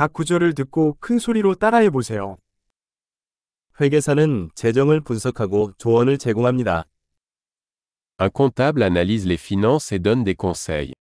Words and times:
각 0.00 0.14
구절을 0.14 0.54
듣고 0.54 0.96
큰 0.98 1.18
소리로 1.18 1.56
따라해 1.56 1.90
보세요. 1.90 2.38
회계사는 3.78 4.48
재정을 4.54 5.02
분석하고 5.02 5.74
조언을 5.76 6.16
제공합니다. 6.16 6.86
Un 8.18 8.30
comptable 8.34 8.82
analyse 8.82 9.26
les 9.26 9.38
finances 9.38 9.92
et 9.92 10.02
donne 10.02 10.24
des 10.24 10.34
conseils. 10.34 10.94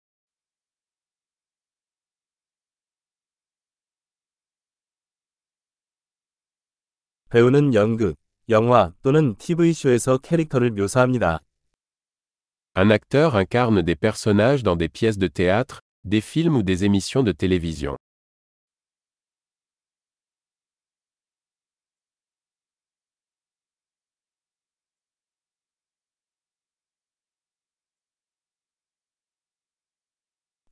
배우는 7.31 7.75
연극, 7.75 8.17
영화 8.49 8.93
또는 9.05 9.37
TV쇼에서 9.37 10.19
캐릭터를 10.19 10.73
묘사합니다. 10.73 11.39
Un 12.75 12.91
acteur 12.91 13.37
incarne 13.37 13.85
des 13.85 13.95
personnages 13.95 14.65
dans 14.65 14.77
des 14.77 14.89
pièces 14.89 15.19
de 15.19 15.29
théâtre, 15.29 15.83
des 16.03 16.21
films 16.21 16.57
ou 16.57 16.65
des 16.65 16.85
émissions 16.85 17.23
de 17.23 17.31
télévision. 17.31 17.97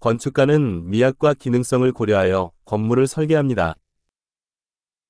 건축가는 0.07 0.89
미학과 0.89 1.35
기능성을 1.35 1.91
고려하여 1.91 2.53
건물을 2.65 3.09
설계합니다. 3.09 3.75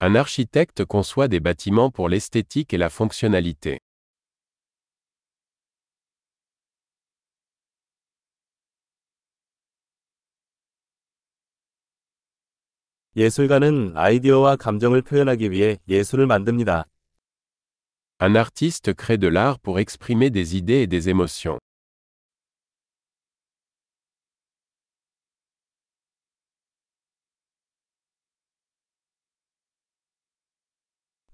Un 0.00 0.16
architecte 0.16 0.86
conçoit 0.86 1.28
des 1.28 1.38
bâtiments 1.38 1.90
pour 1.92 2.08
l'esthétique 2.08 2.72
et 2.72 2.78
la 2.78 2.88
fonctionnalité. 2.88 3.78
예술가는 13.16 13.92
아이디어와 13.94 14.56
감정을 14.56 15.02
표현하기 15.02 15.50
위해 15.50 15.76
예술을 15.88 16.26
만듭니다. 16.26 16.86
Un 18.22 18.36
artiste 18.36 18.94
crée 18.94 19.18
de 19.18 19.28
l'art 19.28 19.58
pour 19.62 19.78
exprimer 19.78 20.30
des 20.30 20.56
idées 20.56 20.80
et 20.80 20.86
des 20.86 21.10
émotions. 21.10 21.58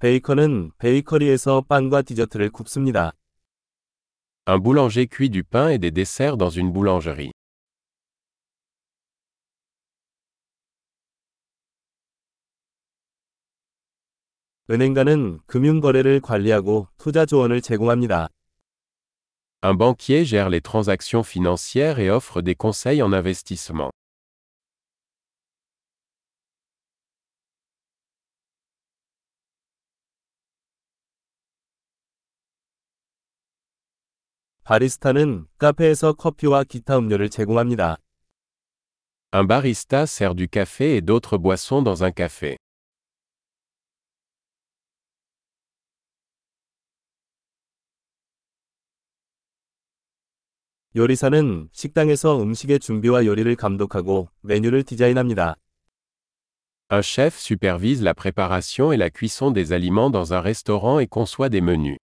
베이커는 0.03 0.73
베이커리에서 0.79 1.61
빵과 1.69 2.03
디저트를 2.03 2.51
굽습니다. 2.51 3.13
Un 4.49 4.61
boulanger 4.61 5.07
cuit 5.07 5.31
du 5.31 5.45
pain 5.45 5.71
et 5.71 5.79
des 5.79 5.93
desserts 5.93 6.37
dans 6.37 6.51
une 6.51 6.73
boulangerie. 6.73 7.31
은행가는 14.69 15.39
금융 15.47 15.79
거래를 15.79 16.19
관리하고 16.19 16.89
투자 16.99 17.25
조언을 17.25 17.61
제공합니다. 17.61 18.27
Un 19.63 19.79
banquier 19.79 20.25
gère 20.25 20.49
les 20.49 20.61
transactions 20.61 21.23
financières 21.23 22.01
et 22.01 22.11
offre 22.11 22.43
des 22.43 22.57
conseils 22.57 23.01
en 23.01 23.13
investissement. 23.13 23.93
바리스타는 34.65 35.47
카페에서 35.59 36.13
커피와 36.13 36.63
기타 36.63 36.97
음료를 36.97 37.31
제공합니다. 37.31 37.97
Un 39.35 39.49
barista 39.49 40.03
sert 40.03 40.37
du 40.37 40.47
café 40.47 40.97
et 40.97 41.01
d'autres 41.05 41.37
boissons 41.37 41.83
dans 41.83 42.05
un 42.05 42.13
café. 42.13 42.57
요리사는 50.95 51.69
식당에서 51.73 52.41
음식의 52.41 52.79
준비와 52.79 53.27
요리를 53.27 53.57
감독하고 53.57 54.29
메뉴를 54.43 54.85
디자인합니다. 54.85 55.57
Un 56.93 57.01
chef 57.03 57.37
supervise 57.37 58.05
la 58.05 58.15
préparation 58.15 58.93
et 58.93 58.97
la 58.97 59.11
cuisson 59.11 59.51
des 59.51 59.73
aliments 59.73 60.11
dans 60.11 60.33
un 60.33 60.41
restaurant 60.41 61.01
et 61.01 61.09
conçoit 61.09 61.49
des 61.49 61.63
menus. 61.63 61.97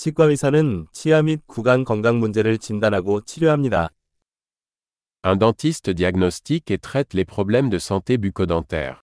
치과 0.00 0.24
의사는 0.24 0.86
치아 0.92 1.20
및 1.20 1.42
구강 1.46 1.84
건강 1.84 2.20
문제를 2.20 2.56
진단하고 2.56 3.20
치료합니다. 3.20 3.90
Un 5.26 5.38
dentiste 5.38 5.92
diagnostique 5.92 6.70
et 6.70 6.78
traite 6.78 7.12
les 7.12 7.26
problèmes 7.26 7.68
de 7.68 7.76
santé 7.76 8.16
bucco-dentaire. 8.16 9.02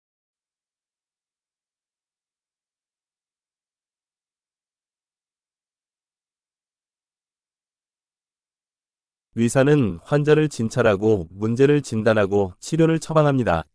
의사는 9.36 10.00
환자를 10.02 10.50
진찰하고 10.50 11.28
문제를 11.30 11.84
진단하고 11.84 12.54
치료를 12.60 12.98
처방합니다. 12.98 13.66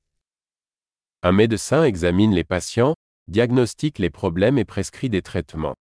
Un 1.23 1.37
médecin 1.37 1.85
examine 1.85 2.35
les 2.35 2.43
patients, 2.43 2.97
diagnostique 3.29 4.01
les 4.01 4.11
problèmes 4.11 4.59
et 4.59 4.65
prescrit 4.65 5.09
des 5.09 5.23
traitements. 5.23 5.77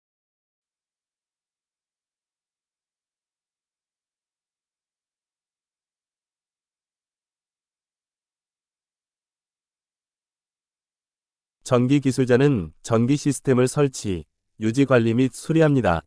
전기 11.69 11.99
기술자는 11.99 12.73
전기 12.81 13.15
시스템을 13.15 13.67
설치, 13.67 14.25
유지 14.59 14.85
관리 14.85 15.13
및 15.13 15.31
수리합니다. 15.35 16.01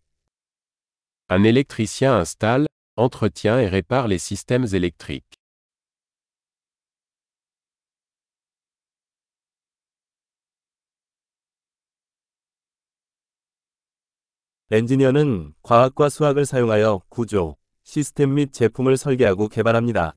Un 1.31 1.45
électricien 1.47 2.19
installe, 2.19 2.67
entretient 2.97 3.61
et 3.61 3.69
répare 3.71 4.09
les 4.09 4.19
systèmes 4.19 4.75
électriques. 4.75 5.39
엔지니어는 14.73 15.55
과학과 15.63 16.09
수학을 16.09 16.45
사용하여 16.45 17.03
구조, 17.09 17.57
시스템 17.85 18.35
및 18.35 18.53
제품을 18.53 18.97
설계하고 18.97 19.47
개발합니다. 19.47 20.17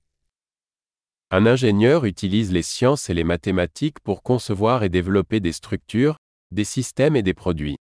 Un 1.30 1.46
ingénieur 1.46 2.04
utilise 2.06 2.52
les 2.52 2.62
sciences 2.62 3.08
et 3.08 3.14
les 3.14 3.22
mathématiques 3.22 4.00
pour 4.00 4.22
concevoir 4.22 4.82
et 4.82 4.88
développer 4.88 5.38
des 5.38 5.52
structures, 5.52 6.16
des 6.50 6.64
systèmes 6.64 7.14
et 7.14 7.22
des 7.22 7.34
produits. 7.34 7.76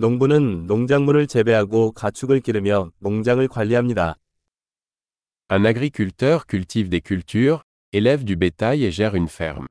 농부는 0.00 0.66
농작물을 0.66 1.26
재배하고 1.26 1.92
가축을 1.92 2.40
기르며 2.40 2.90
농장을 3.00 3.46
관리합니다. 3.48 4.16
Un 5.48 5.64
agriculteur 5.64 6.46
cultive 6.46 6.88
des 6.88 7.00
cultures, 7.00 7.64
élève 7.92 8.24
du 8.24 8.36
bétail 8.36 8.84
et 8.84 8.92
gère 8.92 9.14
une 9.16 9.28
ferme. 9.28 9.66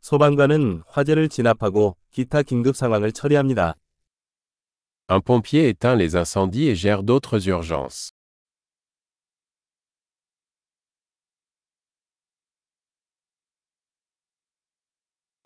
소방관은 0.00 0.82
화재를 0.86 1.30
진압하고 1.30 1.96
기타 2.10 2.42
긴급 2.42 2.76
상황을 2.76 3.12
처리합니다. 3.12 3.74
Un 5.08 5.20
pompier 5.20 5.68
éteint 5.68 5.96
les 5.96 6.14
incendies 6.14 6.68
et 6.68 6.74
gère 6.74 7.02
d'autres 7.02 7.48
urgences. 7.48 8.10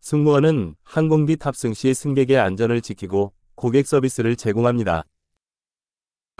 승무원은 0.08 0.74
항공기 0.84 1.36
탑승 1.36 1.74
시 1.74 1.92
승객의 1.92 2.38
안전을 2.38 2.80
지키고 2.80 3.34
고객 3.54 3.86
서비스를 3.86 4.36
제공합니다. 4.36 5.04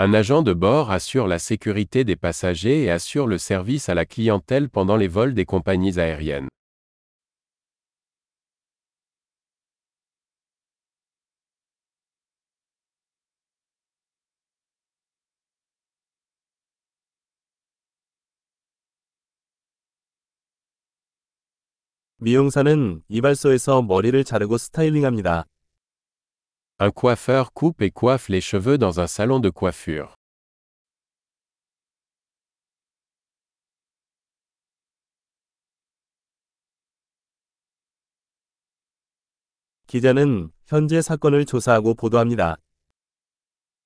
Un 0.01 0.15
agent 0.15 0.45
de 0.45 0.55
bord 0.55 0.91
assure 0.91 1.29
la 1.29 1.39
sécurité 1.39 2.03
des 2.03 2.17
passagers 2.17 2.85
et 2.85 2.91
assure 2.91 3.27
le 3.27 3.37
service 3.37 3.91
à 3.91 3.95
la 3.95 4.07
clientèle 4.07 4.71
pendant 4.71 4.97
les 4.97 5.09
vols 5.09 5.35
des 5.35 5.45
compagnies 5.45 5.99
aériennes. 5.99 6.49
미용사는 22.24 23.04
이발소에서 23.10 23.82
머리를 23.82 24.24
자르고 24.24 24.58
스타일링합니다. 24.58 25.44
Un 26.80 26.92
coiffeur 26.96 27.50
coupe 27.54 27.82
et 27.82 27.92
coiffe 27.94 28.30
les 28.30 28.40
cheveux 28.40 28.78
dans 28.78 28.98
un 29.02 29.08
salon 29.08 29.42
de 29.42 29.52
coiffure. 29.52 30.08
기자는 39.88 40.50
현재 40.66 41.02
사건을 41.02 41.46
조사하고 41.46 41.94
보도합니다. 41.94 42.56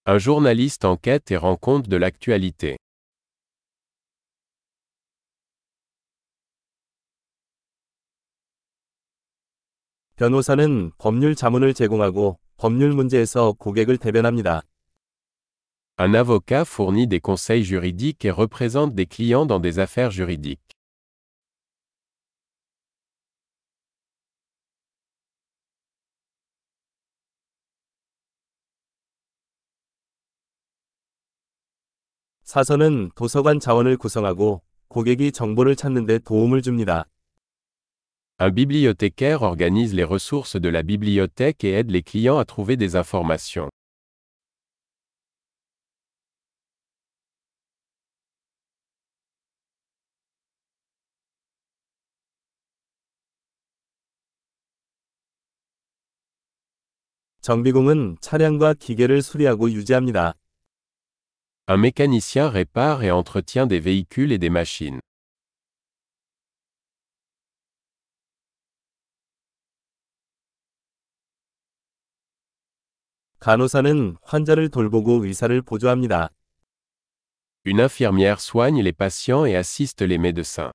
Un 0.07 0.19
journaliste 0.19 0.85
enquête 0.85 1.31
et 1.31 1.37
rend 1.37 1.57
compte 1.59 1.89
de 1.89 1.97
l'actualité. 1.97 2.77
변호사는 10.17 10.93
법률 10.97 11.35
자문을 11.35 11.75
제공하고 11.75 12.39
법률 12.57 12.91
문제에서 12.91 13.53
고객을 13.53 13.99
대변합니다. 13.99 14.63
Un 15.99 16.15
avocat 16.15 16.65
fournit 16.65 17.07
des 17.07 17.21
conseils 17.21 17.63
juridiques 17.63 18.25
et 18.25 18.31
représente 18.31 18.95
des 18.95 19.05
clients 19.05 19.45
dans 19.45 19.61
des 19.61 19.77
affaires 19.77 20.09
juridiques. 20.09 20.57
사서는 32.43 33.11
도서관 33.13 33.59
자원을 33.59 33.97
구성하고 33.97 34.63
고객이 34.87 35.31
정보를 35.31 35.75
찾는 35.75 36.07
데 36.07 36.17
도움을 36.17 36.63
줍니다. 36.63 37.05
Un 38.38 38.50
bibliothécaire 38.50 39.42
organise 39.42 39.94
les 39.94 40.02
ressources 40.02 40.56
de 40.56 40.68
la 40.68 40.82
bibliothèque 40.82 41.62
et 41.62 41.74
aide 41.74 41.90
les 41.90 42.02
clients 42.02 42.38
à 42.38 42.44
trouver 42.44 42.76
des 42.76 42.96
informations. 42.96 43.68
정비공은 57.42 58.18
차량과 58.20 58.74
기계를 58.74 59.20
수리하고 59.20 59.70
유지합니다. 59.70 60.34
Un 61.68 61.76
mécanicien 61.78 62.48
répare 62.48 63.02
et 63.02 63.10
entretient 63.10 63.66
des 63.66 63.80
véhicules 63.80 64.32
et 64.32 64.38
des 64.38 64.50
machines. 64.50 65.00
간호사는 73.47 74.17
환자를 74.23 74.67
돌보고 74.67 75.23
의사를 75.23 75.61
보조합니다. 75.61 76.31
Une 77.65 77.79
infirmière 77.79 78.41
soigne 78.41 78.81
les 78.81 78.91
patients 78.91 79.45
et 79.45 79.55
assiste 79.55 80.03
les 80.03 80.17
médecins. 80.17 80.73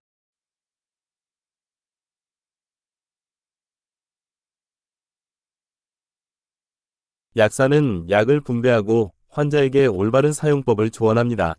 약사는 7.37 8.09
약을 8.09 8.41
분배하고 8.41 9.13
환자에게 9.29 9.85
올바른 9.85 10.33
사용법을 10.33 10.89
조언합니다. 10.89 11.57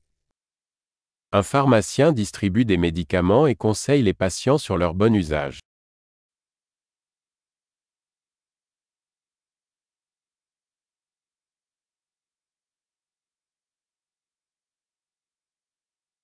Un 1.31 1.43
pharmacien 1.43 2.15
distribue 2.15 2.65
des 2.65 2.79
médicaments 2.79 3.45
et 3.45 3.53
conseille 3.53 4.01
les 4.01 4.15
patients 4.15 4.57
sur 4.57 4.79
leur 4.79 4.95
bon 4.95 5.13
usage. 5.13 5.59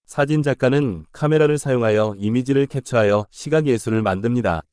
사진 0.10 0.42
작가는 0.42 1.06
카메라를 1.12 1.60
사용하여 1.60 2.16
이미지를 2.18 2.66
캡처하여 2.66 3.28
시각 3.30 3.68
예술을 3.68 4.02
만듭니다. 4.02 4.64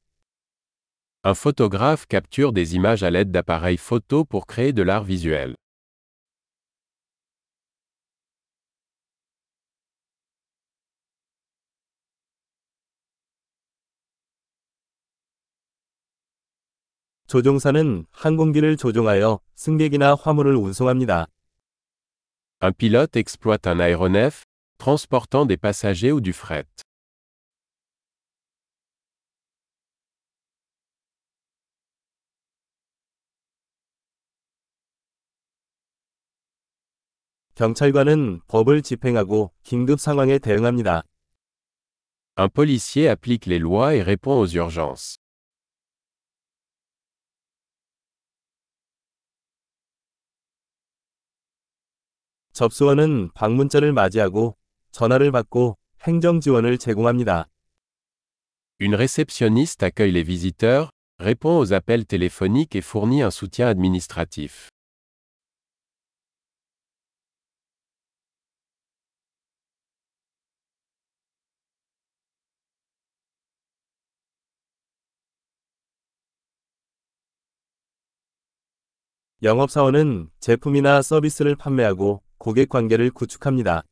Un 1.27 1.35
photographe 1.35 2.07
capture 2.09 2.51
des 2.55 2.75
images 2.75 3.05
à 3.05 3.11
l'aide 3.11 3.31
d'appareils 3.31 3.77
photo 3.79 4.25
pour 4.25 4.47
créer 4.47 4.73
de 4.73 4.83
l'art 4.83 5.05
visuel. 5.05 5.55
조종사는 17.27 18.07
항공기를 18.11 18.79
조종하여 18.79 19.41
승객이나 19.55 20.15
화물을 20.15 20.57
운송합니다. 20.57 21.27
Un 22.63 22.73
pilote 22.73 23.21
exploite 23.21 23.71
un 23.71 23.83
aéronef, 23.83 24.46
transportant 24.79 25.47
des 25.47 25.57
passagers 25.57 26.13
ou 26.13 26.21
du 26.21 26.33
fret. 26.33 26.67
경찰관은 37.57 38.41
법을 38.49 38.83
집행하고 38.83 39.51
긴급 39.63 39.99
상황에 39.99 40.39
대응합니다. 40.39 41.05
Un 42.39 42.49
policier 42.51 43.09
applique 43.09 43.47
les 43.47 43.59
lois 43.59 43.95
et 43.95 44.03
répond 44.03 44.39
aux 44.39 44.55
urgences. 44.55 45.17
접수원은 52.53 53.33
방문자를 53.33 53.93
맞이하고 53.93 54.57
전화를 54.97 55.31
받고 55.31 55.77
행정 56.07 56.41
지원을 56.41 56.79
제공합니다. 56.79 57.51
Une 58.81 58.95
réceptionniste 58.95 59.83
accueille 59.83 60.11
les 60.11 60.25
visiteurs, 60.25 60.89
répond 61.19 61.59
aux 61.59 61.75
appels 61.75 62.07
téléphoniques 62.07 62.75
et 62.75 62.81
fournit 62.81 63.21
un 63.23 63.31
soutien 63.31 63.69
administratif. 63.69 64.71
영업사원은 79.43 80.31
제품이나 80.41 81.03
서비스를 81.03 81.55
판매하고 81.57 82.23
고객 82.39 82.71
관계를 82.71 83.11
구축합니다. 83.11 83.85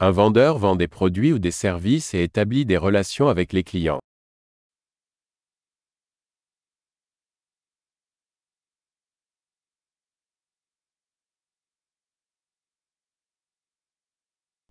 Un 0.00 0.10
vendeur 0.10 0.58
vend 0.58 0.76
des 0.76 0.88
produits 0.88 1.32
ou 1.32 1.38
des 1.38 1.50
services 1.50 2.14
et 2.14 2.22
établit 2.22 2.66
des 2.66 2.76
relations 2.76 3.28
avec 3.28 3.52
les 3.52 3.64
clients. 3.64 4.00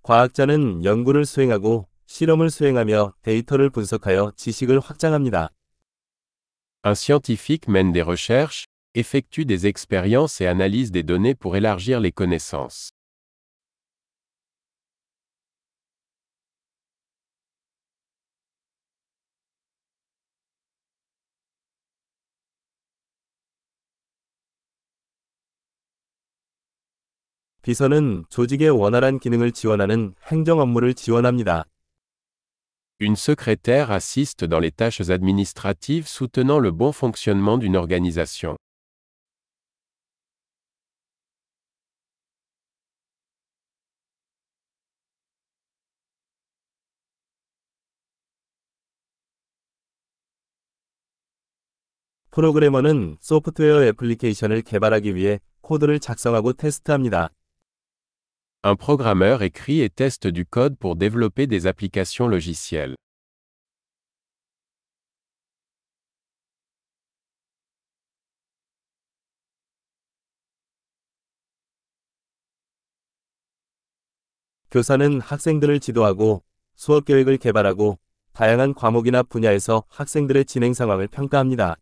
과학자는 0.03 0.83
연구를 0.83 1.25
수행하고 1.25 1.87
실험을 2.07 2.49
수행하며 2.49 3.13
데이터를 3.21 3.69
분석하여 3.69 4.33
지식을 4.35 4.81
확장합니다. 4.81 5.49
Un 6.83 6.95
scientifique 6.95 7.69
mène 7.69 7.93
des 7.93 8.03
recherches, 8.03 8.65
effectue 8.93 9.45
des 9.45 9.65
expériences 9.65 10.41
et 10.41 10.47
analyse 10.47 10.91
des 10.91 11.03
données 11.03 11.35
pour 11.35 11.55
élargir 11.55 12.01
les 12.01 12.11
connaissances. 12.11 12.91
비서는 27.68 28.24
조직의 28.30 28.70
원활한 28.70 29.18
기능을 29.18 29.52
지원하는 29.52 30.14
행정 30.32 30.58
업무를 30.58 30.94
지원합니다. 30.94 31.66
Une 32.98 33.12
secrétaire 33.12 33.90
assiste 33.90 34.46
dans 34.48 34.58
les 34.58 34.70
tâches 34.70 35.10
administratives 35.10 36.08
soutenant 36.08 36.62
le 36.64 36.72
bon 36.72 36.92
fonctionnement 36.92 37.58
d'une 37.58 37.76
organisation. 37.76 38.56
프로그래머는 52.30 53.18
소프트웨어 53.20 53.84
애플리케이션을 53.88 54.62
개발하기 54.62 55.14
위해 55.14 55.40
코드를 55.60 56.00
작성하고 56.00 56.54
테스트합니다. 56.54 57.28
Un 58.64 58.74
programmeur 58.74 59.42
écrit 59.42 59.82
et 59.82 59.88
teste 59.88 60.26
du 60.26 60.44
code 60.44 60.76
pour 60.76 60.96
développer 60.96 61.46
des 61.46 61.68
applications 61.68 62.26
logicielles. 62.26 62.96
교사는 74.72 75.20
학생들을 75.20 75.78
지도하고 75.78 76.42
수업 76.74 77.04
계획을 77.04 77.38
개발하고 77.38 78.00
다양한 78.32 78.74
과목이나 78.74 79.22
분야에서 79.22 79.84
학생들의 79.88 80.44
진행 80.46 80.74
상황을 80.74 81.06
평가합니다. 81.06 81.76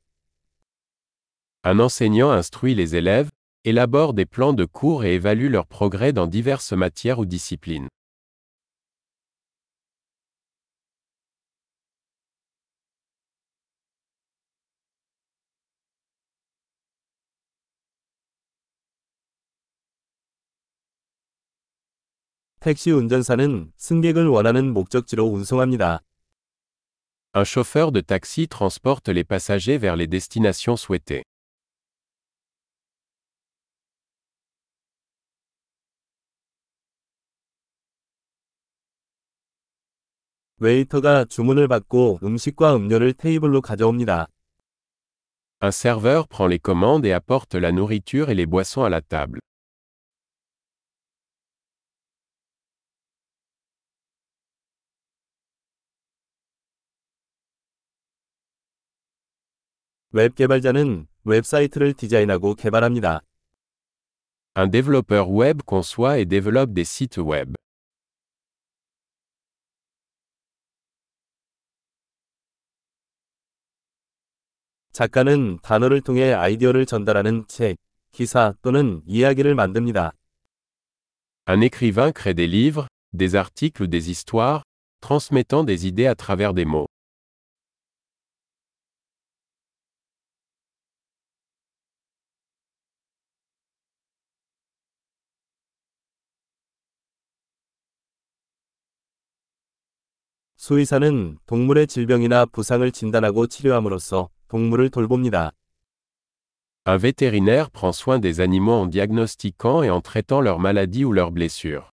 Un 1.65 1.81
enseignant 1.81 2.33
instruit 2.33 2.75
les 2.75 2.95
élèves, 2.95 3.31
élabore 3.66 4.14
des 4.14 4.26
plans 4.26 4.54
de 4.54 4.66
cours 4.66 5.06
et 5.06 5.16
évalue 5.16 5.50
leur 5.50 5.68
progrès 5.68 6.14
dans 6.14 6.28
diverses 6.28 6.74
matières 6.74 7.20
ou 7.20 7.26
disciplines. 7.26 7.88
택시 22.62 22.92
운전사는 22.92 23.72
승객을 23.76 24.28
원하는 24.28 24.72
목적지로 24.72 25.26
운송합니다. 25.26 26.02
Un 27.34 27.44
chauffeur 27.44 27.92
de 27.92 28.02
taxi 28.02 28.48
transporte 28.48 29.10
les 29.10 29.24
passagers 29.24 29.80
vers 29.80 29.96
les 29.96 30.06
destinations 30.06 30.78
souhaitées. 30.78 31.24
웨이터가 40.59 41.27
주문을 41.27 41.69
받고 41.69 42.21
음식과 42.23 42.77
음료를 42.77 43.13
테이블로 43.13 43.61
가져옵니다. 43.61 44.27
Un 45.63 45.69
serveur 45.69 46.27
prend 46.29 46.49
les 46.49 46.59
commandes 46.59 47.05
et 47.05 47.13
apporte 47.13 47.57
la 47.57 47.73
nourriture 47.73 48.31
et 48.31 48.35
les 48.35 48.47
boissons 48.47 48.83
à 48.83 48.89
la 48.89 49.03
table. 49.03 49.41
웹 60.13 60.35
개발자는 60.35 61.07
웹사이트를 61.25 61.93
디자인하고 61.93 62.55
개발합니다. 62.55 63.21
Un 64.57 64.71
développeur 64.71 65.29
web 65.29 65.61
conçoit 65.67 66.19
et 66.19 66.25
développe 66.25 66.73
des 66.73 66.87
sites 66.87 67.19
web. 67.19 67.55
작가는 74.97 75.59
단어를 75.61 76.01
통해 76.01 76.33
아이디어를 76.33 76.87
전달하는 76.87 77.45
책, 77.49 77.77
기사 78.13 78.55
또는 78.63 79.03
이야기를 79.05 79.55
만듭니다. 79.55 80.13
Un 81.47 81.63
écrivain 81.63 82.13
crée 82.13 82.33
des 82.33 82.49
livres, 82.51 82.87
des 83.13 83.37
articles 83.37 83.83
ou 83.83 83.91
des 83.91 84.09
histoires, 84.09 84.63
transmettant 85.03 85.67
des 85.67 85.87
idées 85.87 86.07
à 86.07 86.15
travers 86.15 86.55
des 86.55 86.65
mots. 86.65 86.87
수의사는 100.57 101.39
동물의 101.45 101.87
질병이나 101.87 102.47
부상을 102.47 102.91
진단하고 102.91 103.47
치료함으로써 103.47 104.31
동물을 104.48 104.90
돌봅니다. 104.90 105.52
Un 106.86 106.98
vétérinaire 106.98 107.70
prend 107.70 107.92
soin 107.92 108.20
des 108.20 108.42
animaux 108.42 108.74
en 108.74 108.86
diagnostiquant 108.88 109.84
et 109.84 109.90
en 109.90 110.02
traitant 110.02 110.42
leurs 110.42 110.60
maladies 110.60 111.06
ou 111.06 111.14
leurs 111.14 111.32
blessures. 111.32 111.92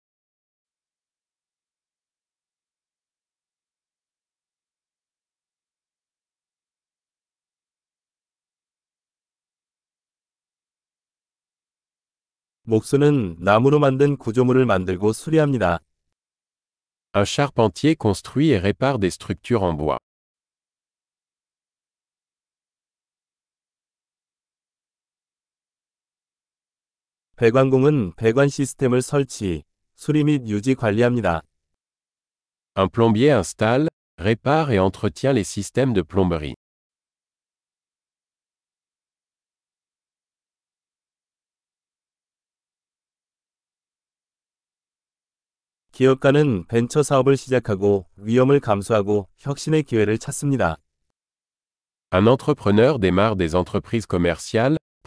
목수는 12.68 13.38
나무로 13.39 13.80
만든 13.80 14.18
구조물을 14.18 14.65
만들고 14.65 15.13
수리합니다. 15.13 15.80
Un 17.13 17.24
charpentier 17.24 17.96
construit 17.96 18.51
et 18.51 18.58
répare 18.58 19.00
des 19.00 19.12
structures 19.12 19.63
en 19.63 19.74
bois. 19.74 20.00
배관공은 27.40 28.12
배관 28.16 28.50
시스템을 28.50 29.00
설치, 29.00 29.64
수리 29.94 30.25
및 30.25 30.47
유지 30.47 30.75
관리합니다. 30.75 31.40
Un 32.76 32.90
plombier 32.90 33.32
installe, 33.38 33.88
répare 34.18 34.73
et 34.73 34.78
entretient 34.78 35.32
les 35.32 35.49
systèmes 35.49 35.94
de 35.94 36.02
plomberie. 36.02 36.54
기업가는 45.92 46.66
벤처 46.66 47.02
사업을 47.02 47.38
시작하고 47.38 48.04
위험을 48.18 48.61
감수하고 48.61 49.30
혁신의 49.38 49.85
기회를 49.85 50.18
찾습니다. 50.18 50.76
Un 52.12 52.28
entrepreneur 52.28 52.99
démarre 52.99 53.35
des 53.37 53.54
entreprises 53.56 54.06
commerciales, 54.06 54.76